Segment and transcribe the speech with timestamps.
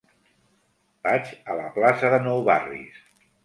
[1.03, 3.01] Vaig a la plaça de Nou Barris.